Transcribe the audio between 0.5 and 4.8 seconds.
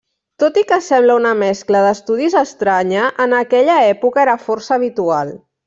i que sembla una mescla d'estudis estranya, en aquella època era força